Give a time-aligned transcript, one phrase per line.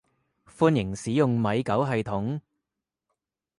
[0.47, 2.41] 歡迎使用米狗系統